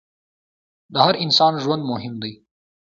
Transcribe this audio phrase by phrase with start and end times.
[0.93, 2.33] د هر انسان ژوند مهم دی.